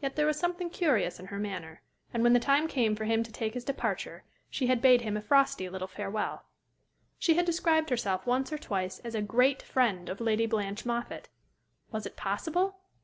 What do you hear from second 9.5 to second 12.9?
friend of Lady Blanche Moffatt. Was it possible?